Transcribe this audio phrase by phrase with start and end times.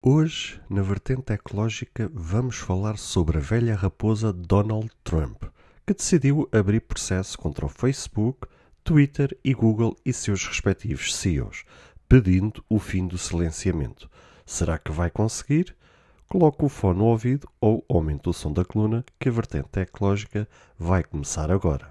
[0.00, 5.42] Hoje, na vertente ecológica, vamos falar sobre a velha raposa Donald Trump,
[5.84, 8.46] que decidiu abrir processo contra o Facebook,
[8.84, 11.64] Twitter e Google e seus respectivos CEOs,
[12.08, 14.08] pedindo o fim do silenciamento.
[14.46, 15.74] Será que vai conseguir?
[16.28, 20.48] Coloque o fone no ouvido ou aumente o som da coluna, que a vertente ecológica
[20.78, 21.90] vai começar agora.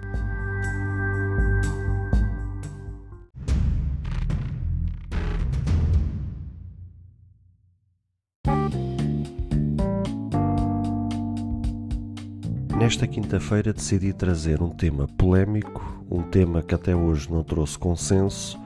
[12.91, 18.59] Nesta quinta-feira decidi trazer um tema polémico, um tema que até hoje não trouxe consenso,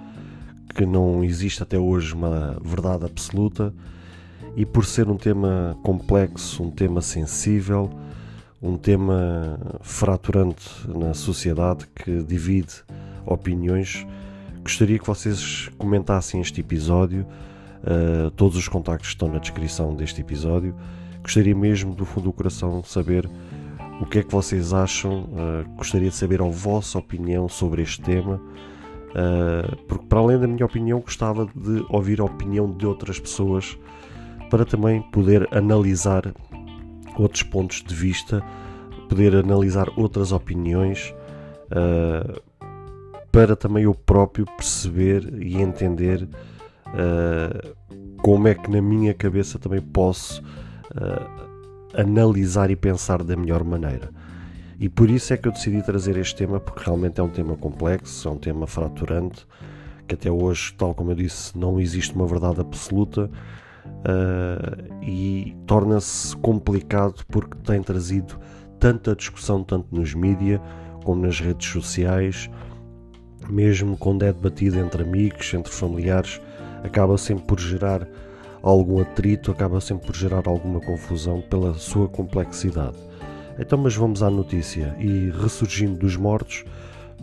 [0.73, 3.71] que não existe até hoje uma verdade absoluta,
[4.55, 7.87] e por ser um tema complexo, um tema sensível,
[8.59, 12.81] um tema fraturante na sociedade que divide
[13.27, 14.07] opiniões,
[14.63, 17.27] gostaria que vocês comentassem este episódio.
[17.83, 20.75] Uh, todos os contactos estão na descrição deste episódio.
[21.21, 23.29] Gostaria mesmo, do fundo do coração, de saber
[23.99, 25.23] o que é que vocês acham?
[25.23, 30.47] Uh, gostaria de saber a vossa opinião sobre este tema, uh, porque para além da
[30.47, 33.77] minha opinião, gostava de ouvir a opinião de outras pessoas
[34.49, 36.33] para também poder analisar
[37.17, 38.43] outros pontos de vista,
[39.07, 41.13] poder analisar outras opiniões,
[41.71, 42.41] uh,
[43.31, 46.27] para também eu próprio perceber e entender
[48.21, 50.41] como é que na minha cabeça também posso
[51.97, 54.09] analisar e pensar da melhor maneira.
[54.79, 57.55] E por isso é que eu decidi trazer este tema, porque realmente é um tema
[57.55, 59.47] complexo, é um tema fraturante,
[60.07, 63.29] que até hoje, tal como eu disse, não existe uma verdade absoluta
[63.85, 68.37] uh, e torna-se complicado porque tem trazido
[68.79, 70.59] tanta discussão, tanto nos mídias
[71.03, 72.49] como nas redes sociais,
[73.49, 76.41] mesmo quando é debatido entre amigos, entre familiares,
[76.83, 78.07] acaba sempre por gerar
[78.69, 82.97] algum atrito, acaba sempre por gerar alguma confusão pela sua complexidade.
[83.59, 84.95] Então, mas vamos à notícia.
[84.99, 86.65] E ressurgindo dos mortos,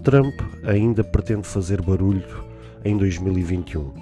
[0.02, 2.44] Trump ainda pretende fazer barulho
[2.84, 3.92] em 2021,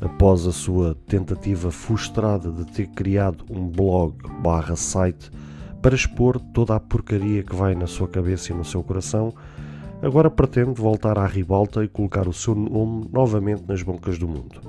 [0.00, 5.30] após a sua tentativa frustrada de ter criado um blog barra site
[5.82, 9.34] para expor toda a porcaria que vai na sua cabeça e no seu coração,
[10.00, 14.60] agora pretende voltar à ribalta e colocar o seu nome novamente nas bocas do mundo.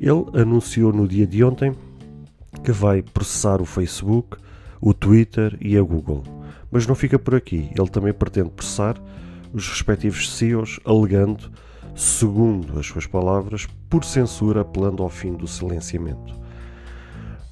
[0.00, 1.74] Ele anunciou no dia de ontem
[2.64, 4.38] que vai processar o Facebook,
[4.80, 6.24] o Twitter e a Google.
[6.70, 8.96] Mas não fica por aqui, ele também pretende processar
[9.52, 11.50] os respectivos CEOs, alegando,
[11.94, 16.34] segundo as suas palavras, por censura, apelando ao fim do silenciamento.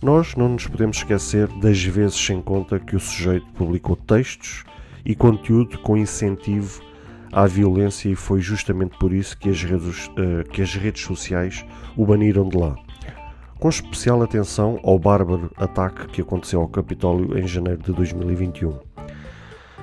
[0.00, 4.64] Nós não nos podemos esquecer das vezes sem conta que o sujeito publicou textos
[5.04, 6.87] e conteúdo com incentivo
[7.32, 11.64] à violência e foi justamente por isso que as redes, uh, que as redes sociais
[11.96, 12.76] o baniram de lá.
[13.58, 18.78] Com especial atenção ao bárbaro ataque que aconteceu ao Capitólio em janeiro de 2021.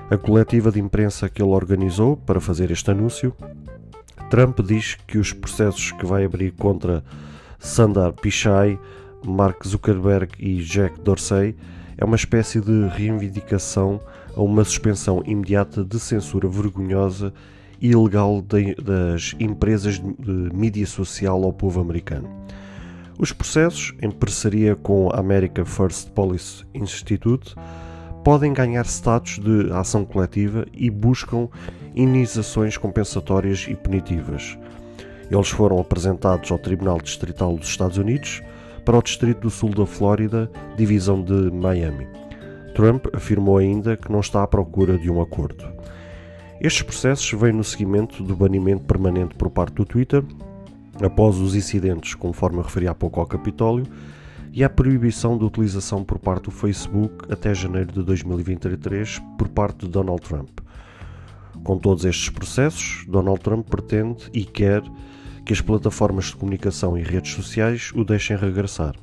[0.10, 3.34] A coletiva de imprensa que ele organizou para fazer este anúncio,
[4.30, 7.04] Trump diz que os processos que vai abrir contra
[7.60, 8.80] Sundar Pichai,
[9.26, 11.56] Mark Zuckerberg e Jack Dorsey
[11.98, 14.00] é uma espécie de reivindicação
[14.36, 17.34] a uma suspensão imediata de censura vergonhosa
[17.82, 22.30] e ilegal de, das empresas de mídia social ao povo americano.
[23.18, 27.56] Os processos, em parceria com a America First Policy Institute,
[28.24, 31.48] podem ganhar status de ação coletiva e buscam
[31.96, 34.58] indenizações compensatórias e punitivas.
[35.32, 38.42] Eles foram apresentados ao Tribunal Distrital dos Estados Unidos
[38.84, 42.25] para o Distrito do Sul da Flórida, divisão de Miami.
[42.76, 45.66] Trump afirmou ainda que não está à procura de um acordo.
[46.60, 50.22] Estes processos vêm no seguimento do banimento permanente por parte do Twitter,
[51.02, 53.86] após os incidentes, conforme eu referi há pouco ao Capitólio,
[54.52, 59.86] e a proibição de utilização por parte do Facebook até janeiro de 2023 por parte
[59.86, 60.60] de Donald Trump.
[61.64, 64.84] Com todos estes processos, Donald Trump pretende e quer
[65.46, 68.96] que as plataformas de comunicação e redes sociais o deixem regressar.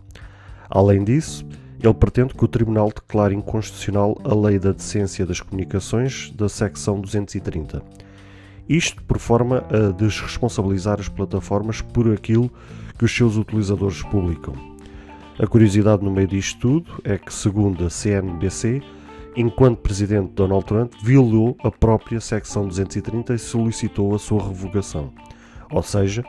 [0.69, 1.47] Além disso,
[1.83, 7.01] ele pretende que o Tribunal declare inconstitucional a Lei da Decência das Comunicações da secção
[7.01, 7.83] 230.
[8.69, 12.49] Isto por forma a desresponsabilizar as plataformas por aquilo
[12.97, 14.55] que os seus utilizadores publicam.
[15.41, 18.81] A curiosidade no meio disto tudo é que, segundo a CNBC,
[19.35, 25.13] enquanto presidente Donald Trump violou a própria secção 230 e solicitou a sua revogação.
[25.69, 26.25] Ou seja,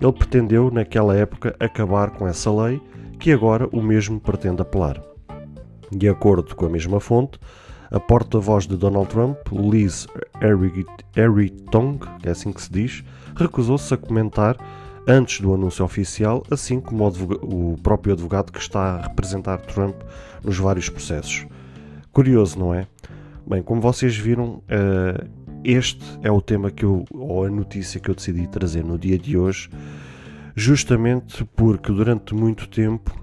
[0.00, 2.80] ele pretendeu, naquela época, acabar com essa lei
[3.18, 5.02] que agora o mesmo pretende apelar.
[5.90, 7.38] De acordo com a mesma fonte,
[7.90, 10.06] a porta-voz de Donald Trump, Liz
[11.14, 13.04] Eritong, é assim que se diz,
[13.36, 14.56] recusou-se a comentar
[15.06, 19.94] antes do anúncio oficial, assim como o, o, próprio advogado que está a representar Trump
[20.42, 21.46] nos vários processos.
[22.12, 22.86] Curioso, não é?
[23.46, 25.28] Bem, como vocês viram, uh,
[25.62, 29.16] este é o tema que eu, ou a notícia que eu decidi trazer no dia
[29.16, 29.70] de hoje,
[30.56, 33.14] justamente porque durante muito tempo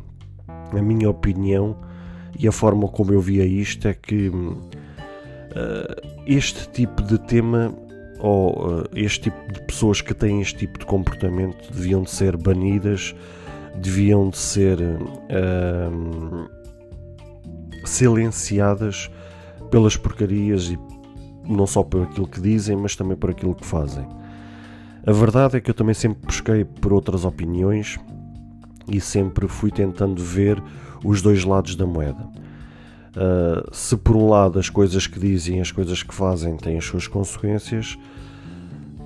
[0.47, 1.75] a minha opinião
[2.37, 4.63] e a forma como eu via isto é que uh,
[6.27, 7.75] este tipo de tema
[8.19, 12.37] ou uh, este tipo de pessoas que têm este tipo de comportamento deviam de ser
[12.37, 13.15] banidas,
[13.75, 16.49] deviam de ser uh,
[17.83, 19.09] silenciadas
[19.71, 20.77] pelas porcarias e
[21.47, 24.07] não só por aquilo que dizem, mas também por aquilo que fazem.
[25.05, 27.99] A verdade é que eu também sempre busquei por outras opiniões
[28.87, 30.61] e sempre fui tentando ver
[31.03, 32.23] os dois lados da moeda.
[33.15, 36.85] Uh, se por um lado as coisas que dizem, as coisas que fazem têm as
[36.85, 37.97] suas consequências,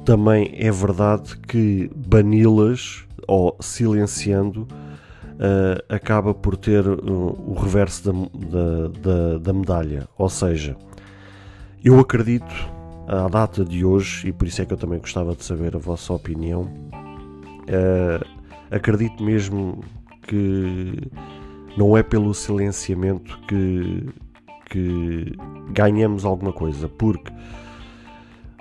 [0.06, 8.20] também é verdade que bani-las ou silenciando uh, acaba por ter uh, o reverso da,
[8.48, 10.08] da, da, da medalha.
[10.18, 10.78] Ou seja,
[11.84, 12.77] eu acredito,
[13.08, 15.80] à data de hoje, e por isso é que eu também gostava de saber a
[15.80, 18.26] vossa opinião, uh,
[18.70, 19.84] acredito mesmo
[20.24, 21.10] que
[21.78, 24.10] não é pelo silenciamento que,
[24.70, 25.32] que
[25.72, 27.32] ganhamos alguma coisa, porque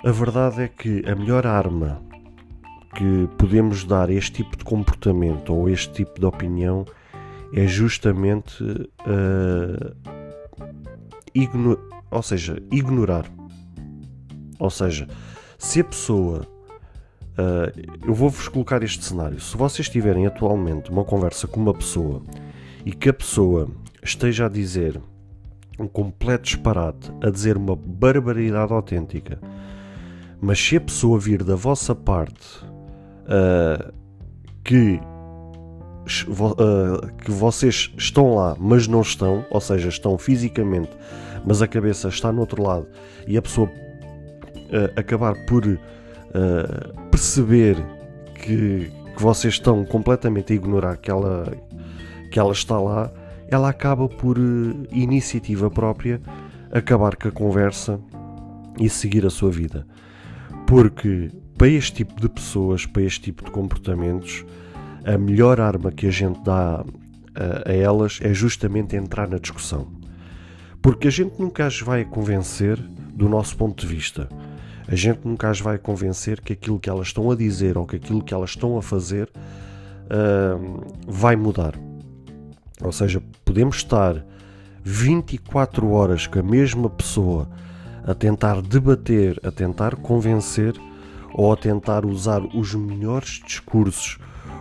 [0.04, 2.00] a verdade é que a melhor arma
[2.94, 6.84] que podemos dar a este tipo de comportamento ou este tipo de opinião
[7.52, 9.96] é justamente uh,
[12.10, 13.26] ou seja, ignorar.
[14.58, 15.08] Ou seja,
[15.58, 16.46] se a pessoa
[17.38, 17.68] Uh,
[18.08, 19.38] eu vou-vos colocar este cenário.
[19.38, 22.22] Se vocês tiverem atualmente uma conversa com uma pessoa
[22.82, 23.68] e que a pessoa
[24.02, 24.98] esteja a dizer
[25.78, 29.38] um completo disparate, a dizer uma barbaridade autêntica,
[30.40, 33.92] mas se a pessoa vir da vossa parte uh,
[34.64, 34.98] que,
[36.28, 40.92] uh, que vocês estão lá, mas não estão, ou seja, estão fisicamente,
[41.44, 42.86] mas a cabeça está no outro lado,
[43.26, 43.70] e a pessoa
[44.96, 47.76] acabar por uh, perceber
[48.34, 51.52] que, que, vocês estão completamente a ignorar que ela,
[52.30, 53.10] que ela está lá,
[53.48, 56.20] ela acaba por uh, iniciativa própria
[56.72, 58.00] acabar com a conversa
[58.78, 59.86] e seguir a sua vida.
[60.66, 64.44] Porque para este tipo de pessoas, para este tipo de comportamentos,
[65.04, 66.84] a melhor arma que a gente dá
[67.64, 69.86] a elas é justamente entrar na discussão.
[70.82, 72.76] Porque a gente nunca as vai convencer
[73.14, 74.28] do nosso ponto de vista
[74.88, 77.96] a gente nunca as vai convencer que aquilo que elas estão a dizer ou que
[77.96, 79.28] aquilo que elas estão a fazer
[80.06, 81.74] uh, vai mudar.
[82.82, 84.24] Ou seja, podemos estar
[84.84, 87.48] 24 horas com a mesma pessoa
[88.04, 90.74] a tentar debater, a tentar convencer
[91.34, 94.18] ou a tentar usar os melhores discursos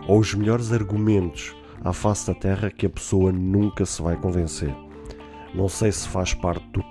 [0.08, 4.74] ou os melhores argumentos à face da Terra que a pessoa nunca se vai convencer.
[5.54, 6.82] Não sei se faz parte do,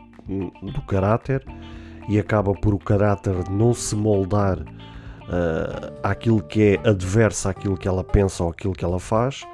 [0.71, 1.45] do caráter
[2.07, 7.87] e acaba por o caráter não se moldar uh, àquilo que é adverso àquilo que
[7.87, 9.45] ela pensa ou àquilo que ela faz,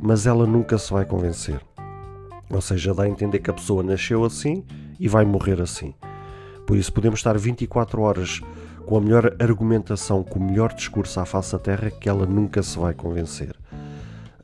[0.00, 1.60] mas ela nunca se vai convencer.
[2.50, 4.64] Ou seja, dá a entender que a pessoa nasceu assim
[4.98, 5.94] e vai morrer assim.
[6.66, 8.40] Por isso, podemos estar 24 horas
[8.86, 12.62] com a melhor argumentação, com o melhor discurso à face da Terra, que ela nunca
[12.62, 13.54] se vai convencer.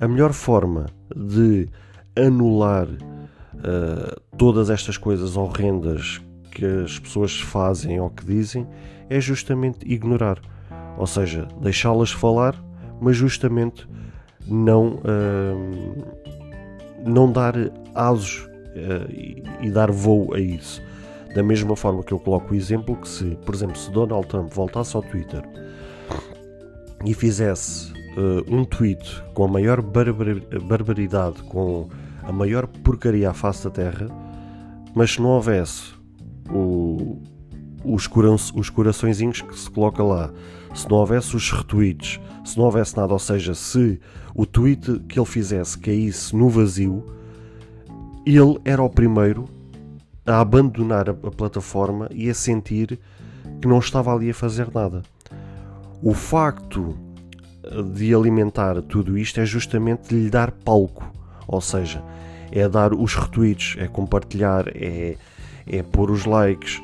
[0.00, 1.68] A melhor forma de
[2.16, 6.20] anular uh, todas estas coisas horrendas
[6.58, 8.66] que as pessoas fazem ou que dizem
[9.08, 10.40] é justamente ignorar.
[10.96, 12.60] Ou seja, deixá-las falar,
[13.00, 13.88] mas justamente
[14.44, 16.04] não, uh,
[17.06, 17.54] não dar
[17.94, 20.82] asos uh, e, e, dar voo a isso.
[21.32, 24.52] Da mesma forma que eu coloco o exemplo que se, por exemplo, se Donald Trump
[24.52, 25.42] voltasse ao Twitter
[27.04, 31.88] e fizesse uh, um tweet com a maior barbar barbaridade, com
[32.24, 34.08] a maior porcaria à face da Terra,
[34.92, 35.97] mas se não houvesse
[36.50, 37.20] o,
[37.84, 40.30] os, cora os coraçõezinhos que se coloca lá,
[40.74, 44.00] se não houvesse os retweets, se não houvesse nada, ou seja, se
[44.34, 47.04] o tweet que ele fizesse caísse no vazio,
[48.26, 49.46] ele era o primeiro
[50.26, 52.98] a abandonar a, a plataforma e a sentir
[53.60, 55.02] que não estava ali a fazer nada.
[56.02, 56.96] O facto
[57.94, 61.10] de alimentar tudo isto é justamente lhe dar palco,
[61.46, 62.02] ou seja,
[62.50, 65.16] é dar os retweets, é compartilhar, é
[65.70, 66.82] é pôr os likes,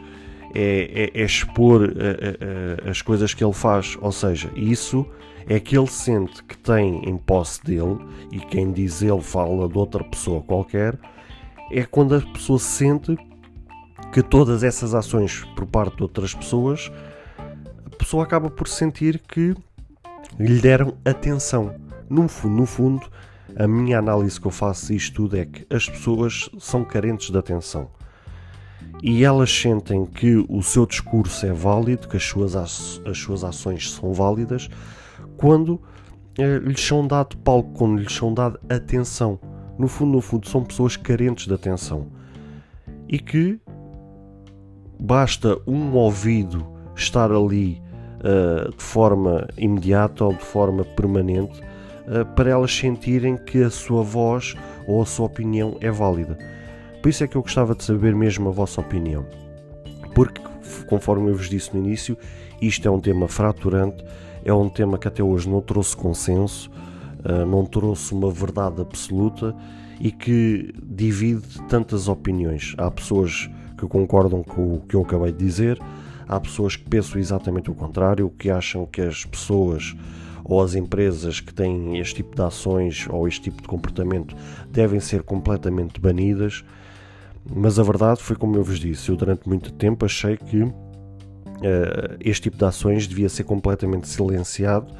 [0.54, 3.96] é, é, é expor a, a, a, as coisas que ele faz.
[4.00, 5.06] Ou seja, isso
[5.46, 7.98] é que ele sente que tem em posse dele,
[8.32, 10.98] e quem diz ele fala de outra pessoa qualquer,
[11.70, 13.16] é quando a pessoa sente
[14.12, 16.90] que todas essas ações por parte de outras pessoas,
[17.84, 19.54] a pessoa acaba por sentir que
[20.38, 21.74] lhe deram atenção.
[22.08, 23.06] No fundo, no fundo,
[23.56, 27.38] a minha análise que eu faço isto tudo é que as pessoas são carentes de
[27.38, 27.90] atenção.
[29.06, 33.92] E elas sentem que o seu discurso é válido, que as suas, as suas ações
[33.92, 34.70] são válidas,
[35.36, 35.78] quando
[36.38, 39.38] eh, lhes são dado palco, quando lhes são dado atenção.
[39.78, 42.06] No fundo, no fundo, são pessoas carentes de atenção.
[43.06, 43.60] E que
[44.98, 47.82] basta um ouvido estar ali
[48.20, 54.02] uh, de forma imediata ou de forma permanente uh, para elas sentirem que a sua
[54.02, 54.54] voz
[54.86, 56.38] ou a sua opinião é válida.
[57.04, 59.26] Por isso é que eu gostava de saber mesmo a vossa opinião.
[60.14, 60.40] Porque,
[60.88, 62.16] conforme eu vos disse no início,
[62.62, 64.02] isto é um tema fraturante
[64.42, 66.70] é um tema que até hoje não trouxe consenso,
[67.18, 69.54] uh, não trouxe uma verdade absoluta
[70.00, 72.74] e que divide tantas opiniões.
[72.78, 75.78] Há pessoas que concordam com o que eu acabei de dizer,
[76.26, 79.94] há pessoas que pensam exatamente o contrário, que acham que as pessoas
[80.42, 84.34] ou as empresas que têm este tipo de ações ou este tipo de comportamento
[84.70, 86.64] devem ser completamente banidas.
[87.52, 90.72] Mas a verdade foi como eu vos disse, eu durante muito tempo achei que uh,
[92.20, 94.94] este tipo de ações devia ser completamente silenciado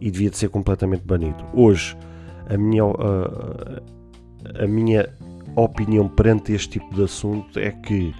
[0.00, 1.44] e devia de ser completamente banido.
[1.52, 1.96] Hoje,
[2.48, 3.82] a minha, uh,
[4.62, 5.08] a minha
[5.56, 8.14] opinião perante este tipo de assunto é que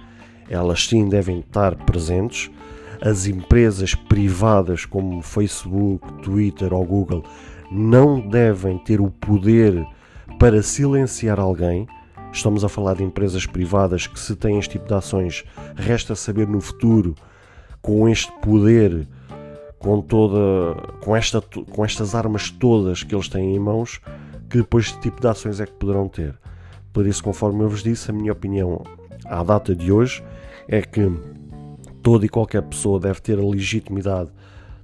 [0.49, 2.49] elas sim devem estar presentes.
[3.01, 7.23] As empresas privadas como Facebook, Twitter ou Google
[7.71, 9.85] não devem ter o poder
[10.37, 11.87] para silenciar alguém.
[12.31, 15.43] Estamos a falar de empresas privadas que, se têm este tipo de ações,
[15.75, 17.15] resta saber no futuro
[17.81, 19.07] com este poder,
[19.77, 23.99] com toda, com, esta, com estas armas todas que eles têm em mãos,
[24.49, 26.37] que depois este tipo de ações é que poderão ter.
[26.93, 28.83] Por isso, conforme eu vos disse, a minha opinião
[29.25, 30.23] à data de hoje
[30.67, 31.11] é que
[32.01, 34.29] toda e qualquer pessoa deve ter a legitimidade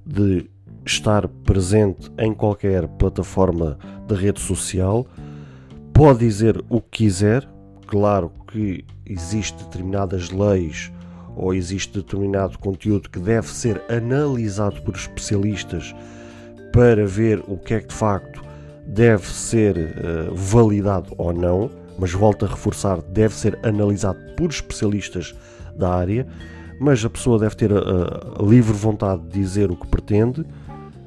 [0.04, 0.48] de
[0.84, 5.06] estar presente em qualquer plataforma de rede social,
[5.96, 7.48] pode dizer o que quiser,
[7.86, 10.92] claro que existem determinadas leis
[11.34, 15.94] ou existe determinado conteúdo que deve ser analisado por especialistas
[16.70, 18.42] para ver o que é que de facto
[18.86, 25.34] deve ser uh, validado ou não, mas volto a reforçar, deve ser analisado por especialistas
[25.74, 26.26] da área,
[26.78, 27.78] mas a pessoa deve ter a,
[28.38, 30.44] a livre vontade de dizer o que pretende,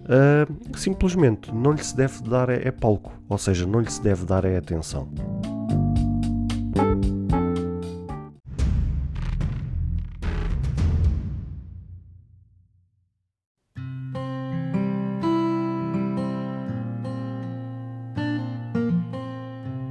[0.10, 4.02] uh, simplesmente não lhe se deve dar é, é palco, ou seja, não lhe se
[4.02, 5.08] deve dar é atenção.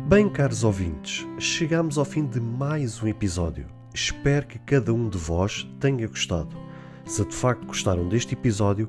[0.09, 3.67] Bem, caros ouvintes, chegamos ao fim de mais um episódio.
[3.95, 6.57] Espero que cada um de vós tenha gostado.
[7.05, 8.89] Se de facto gostaram deste episódio,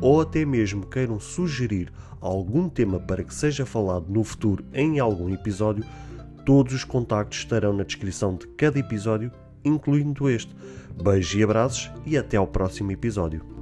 [0.00, 5.32] ou até mesmo queiram sugerir algum tema para que seja falado no futuro em algum
[5.32, 5.84] episódio,
[6.44, 9.30] todos os contactos estarão na descrição de cada episódio,
[9.64, 10.54] incluindo este.
[11.02, 13.55] Beijos e abraços e até ao próximo episódio.